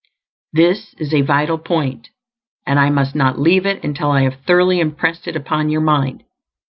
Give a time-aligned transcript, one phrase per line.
[0.51, 2.09] This is a vital point,
[2.65, 6.23] and I must not leave it until I have thoroughly impressed it upon your mind.